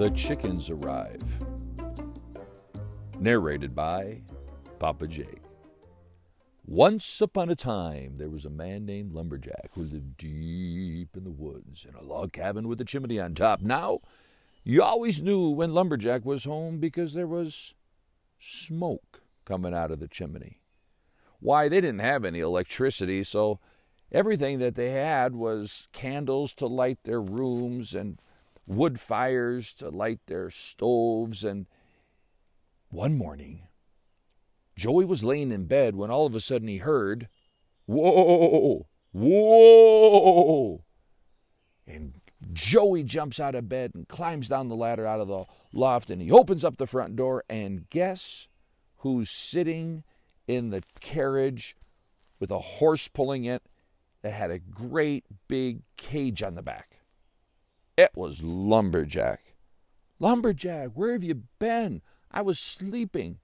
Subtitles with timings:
[0.00, 1.22] The Chickens Arrive.
[3.18, 4.22] Narrated by
[4.78, 5.26] Papa J.
[6.64, 11.30] Once upon a time, there was a man named Lumberjack who lived deep in the
[11.30, 13.60] woods in a log cabin with a chimney on top.
[13.60, 14.00] Now,
[14.64, 17.74] you always knew when Lumberjack was home because there was
[18.38, 20.62] smoke coming out of the chimney.
[21.40, 23.60] Why, they didn't have any electricity, so
[24.10, 28.18] everything that they had was candles to light their rooms and
[28.66, 31.44] wood fires to light their stoves.
[31.44, 31.66] And
[32.88, 33.68] one morning,
[34.76, 37.28] Joey was laying in bed when all of a sudden he heard,
[37.86, 38.86] Whoa!
[39.12, 40.84] Whoa!
[41.86, 42.20] And
[42.52, 46.22] Joey jumps out of bed and climbs down the ladder out of the loft and
[46.22, 47.44] he opens up the front door.
[47.48, 48.48] And guess
[48.98, 50.04] who's sitting
[50.46, 51.76] in the carriage
[52.38, 53.62] with a horse pulling it
[54.22, 56.99] that had a great big cage on the back?
[58.00, 59.56] It was Lumberjack.
[60.18, 62.00] Lumberjack, where have you been?
[62.30, 63.40] I was sleeping.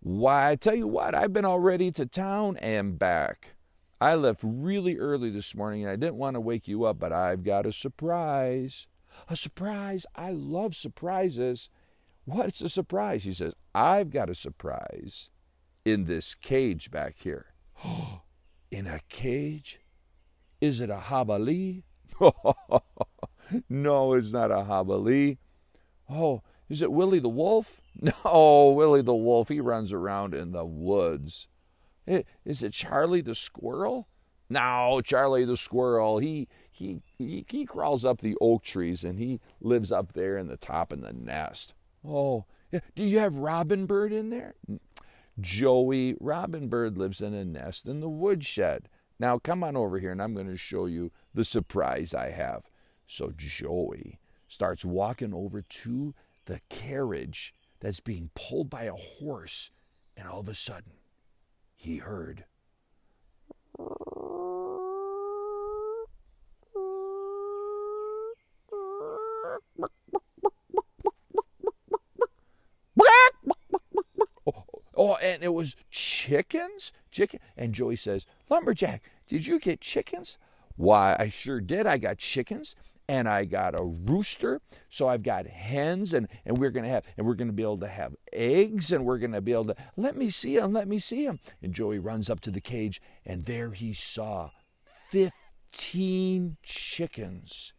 [0.00, 3.56] Why, I tell you what, I've been already to town and back.
[4.00, 7.12] I left really early this morning and I didn't want to wake you up, but
[7.12, 8.86] I've got a surprise.
[9.28, 10.06] A surprise?
[10.16, 11.68] I love surprises.
[12.24, 13.24] What's a surprise?
[13.24, 15.28] He says, I've got a surprise
[15.84, 17.52] in this cage back here.
[18.70, 19.80] in a cage?
[20.58, 21.82] Is it a jabalí?
[23.68, 25.38] no, it's not a jabalí.
[26.08, 27.80] Oh, is it Willie the Wolf?
[28.00, 31.48] No, Willie the Wolf, he runs around in the woods.
[32.06, 34.06] Is it Charlie the Squirrel?
[34.48, 39.40] No, Charlie the Squirrel, he, he, he, he crawls up the oak trees and he
[39.60, 41.74] lives up there in the top in the nest.
[42.06, 42.44] Oh,
[42.94, 44.54] do you have Robin Bird in there?
[45.40, 48.88] Joey Robin Bird lives in a nest in the woodshed.
[49.18, 52.70] Now come on over here and I'm going to show you the surprise I have.
[53.10, 56.14] So Joey starts walking over to
[56.44, 59.70] the carriage that's being pulled by a horse,
[60.14, 60.92] and all of a sudden,
[61.74, 62.44] he heard.
[63.78, 64.24] Oh,
[74.94, 76.92] oh, and it was chickens?
[77.10, 77.40] Chicken.
[77.56, 80.36] And Joey says, Lumberjack, did you get chickens?
[80.76, 81.86] Why, I sure did.
[81.86, 82.76] I got chickens
[83.08, 84.60] and I got a rooster.
[84.90, 87.88] So I've got hens, and, and we're gonna have and we're gonna be able to
[87.88, 91.24] have eggs, and we're gonna be able to let me see them, let me see
[91.24, 91.40] them.
[91.62, 94.50] And Joey runs up to the cage, and there he saw
[95.10, 97.72] fifteen chickens.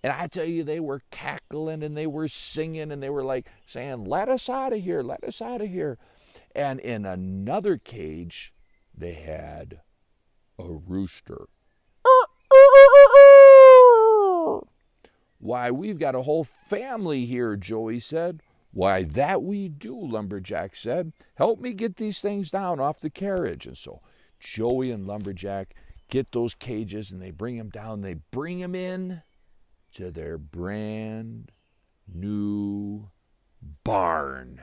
[0.00, 3.46] And I tell you, they were cackling and they were singing and they were like
[3.66, 5.98] saying, Let us out of here, let us out of here.
[6.58, 8.52] And in another cage,
[8.92, 9.80] they had
[10.58, 11.46] a rooster.
[15.38, 18.42] Why, we've got a whole family here, Joey said.
[18.72, 21.12] Why, that we do, Lumberjack said.
[21.36, 23.64] Help me get these things down off the carriage.
[23.64, 24.00] And so
[24.40, 25.76] Joey and Lumberjack
[26.10, 28.00] get those cages and they bring them down.
[28.00, 29.22] They bring them in
[29.92, 31.52] to their brand
[32.12, 33.10] new
[33.84, 34.60] barn.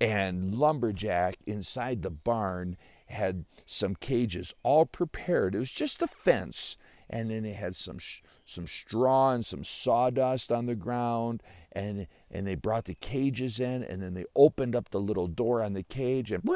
[0.00, 2.76] And Lumberjack inside the barn
[3.06, 5.54] had some cages all prepared.
[5.54, 6.76] It was just a fence,
[7.10, 7.98] and then they had some
[8.44, 11.42] some straw and some sawdust on the ground,
[11.72, 15.62] and and they brought the cages in, and then they opened up the little door
[15.62, 16.48] on the cage, and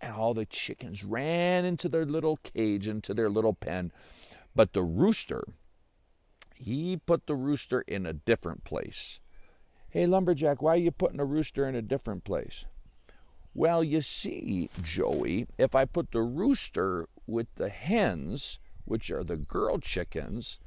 [0.00, 3.92] and all the chickens ran into their little cage, into their little pen.
[4.54, 5.44] But the rooster,
[6.54, 9.20] he put the rooster in a different place.
[9.96, 12.66] Hey, Lumberjack, why are you putting a rooster in a different place?
[13.54, 19.38] Well, you see, Joey, if I put the rooster with the hens, which are the
[19.38, 20.58] girl chickens,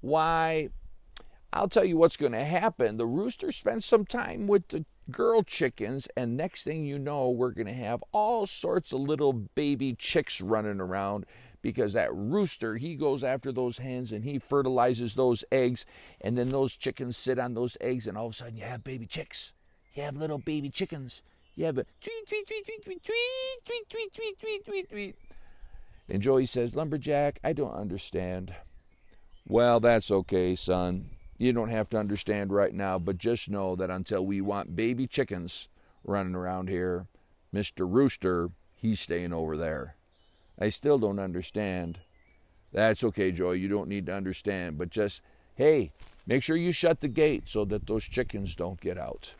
[0.00, 0.70] why,
[1.52, 2.96] I'll tell you what's going to happen.
[2.96, 7.50] The rooster spends some time with the girl chickens, and next thing you know, we're
[7.50, 11.26] going to have all sorts of little baby chicks running around
[11.62, 15.84] because that rooster, he goes after those hens and he fertilizes those eggs,
[16.20, 18.84] and then those chickens sit on those eggs, and all of a sudden you have
[18.84, 19.52] baby chicks.
[19.94, 21.22] You have little baby chickens.
[21.56, 25.16] You have a tweet, tweet, tweet, tweet, tweet, tweet, tweet, tweet, tweet, tweet, tweet, tweet.
[26.08, 28.54] And Joey says, Lumberjack, I don't understand.
[29.46, 31.10] Well, that's okay, son.
[31.36, 35.06] You don't have to understand right now, but just know that until we want baby
[35.06, 35.68] chickens
[36.04, 37.06] running around here,
[37.54, 37.90] Mr.
[37.90, 39.96] Rooster, he's staying over there.
[40.58, 42.00] I still don't understand.
[42.72, 43.52] That's okay, Joy.
[43.52, 44.78] You don't need to understand.
[44.78, 45.22] But just,
[45.54, 45.92] hey,
[46.26, 49.34] make sure you shut the gate so that those chickens don't get out.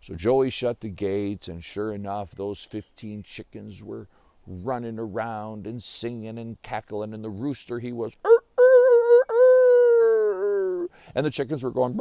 [0.00, 4.08] So Joey shut the gates, and sure enough, those 15 chickens were
[4.46, 8.14] running around and singing and cackling, and the rooster, he was,
[11.14, 12.00] and the chickens were going,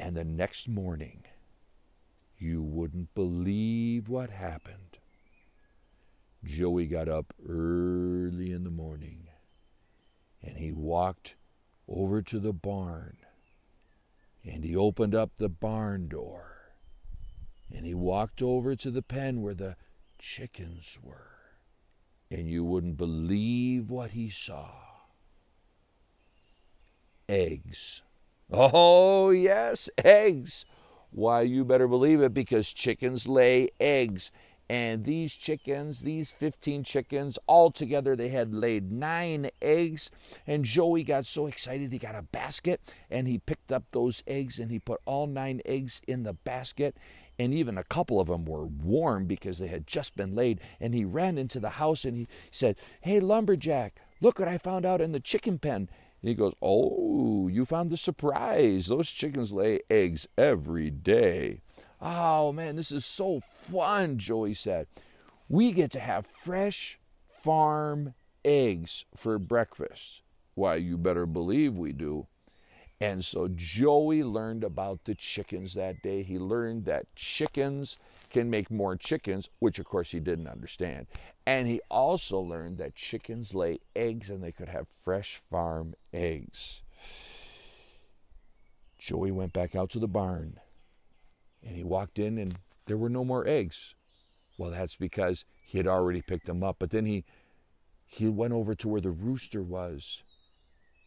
[0.00, 1.22] and the next morning,
[2.38, 4.98] you wouldn't believe what happened.
[6.44, 9.28] Joey got up early in the morning
[10.42, 11.34] and he walked
[11.88, 13.16] over to the barn
[14.44, 16.56] and he opened up the barn door
[17.74, 19.76] and he walked over to the pen where the
[20.18, 21.32] chickens were.
[22.30, 24.70] And you wouldn't believe what he saw
[27.28, 28.02] eggs.
[28.50, 30.64] Oh, yes, eggs.
[31.10, 34.30] Why, you better believe it because chickens lay eggs.
[34.68, 40.10] And these chickens, these 15 chickens, all together, they had laid nine eggs.
[40.46, 44.58] And Joey got so excited, he got a basket and he picked up those eggs
[44.58, 46.96] and he put all nine eggs in the basket.
[47.38, 50.60] And even a couple of them were warm because they had just been laid.
[50.80, 54.84] And he ran into the house and he said, Hey, lumberjack, look what I found
[54.84, 55.88] out in the chicken pen.
[56.22, 58.86] And he goes, Oh, you found the surprise.
[58.86, 61.60] Those chickens lay eggs every day.
[62.00, 64.86] Oh man, this is so fun, Joey said.
[65.48, 66.98] We get to have fresh
[67.28, 68.14] farm
[68.44, 70.22] eggs for breakfast.
[70.54, 72.26] Why, you better believe we do.
[73.00, 76.22] And so Joey learned about the chickens that day.
[76.22, 77.98] He learned that chickens
[78.30, 81.06] can make more chickens, which of course he didn't understand.
[81.46, 86.82] And he also learned that chickens lay eggs and they could have fresh farm eggs.
[88.98, 90.58] Joey went back out to the barn
[91.62, 93.94] and he walked in and there were no more eggs.
[94.56, 96.76] Well, that's because he had already picked them up.
[96.78, 97.24] But then he
[98.06, 100.22] he went over to where the rooster was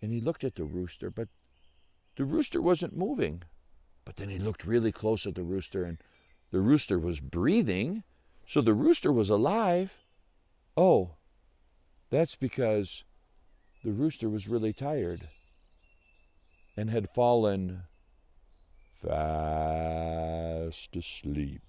[0.00, 1.28] and he looked at the rooster, but
[2.16, 3.42] the rooster wasn't moving.
[4.04, 5.98] But then he looked really close at the rooster and
[6.50, 8.04] the rooster was breathing.
[8.46, 9.96] So the rooster was alive.
[10.76, 11.12] Oh,
[12.10, 13.04] that's because
[13.82, 15.28] the rooster was really tired
[16.76, 17.84] and had fallen
[19.02, 21.62] fast asleep.